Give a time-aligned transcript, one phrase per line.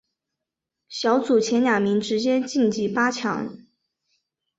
[0.89, 3.55] 小组前两名直接晋级八强。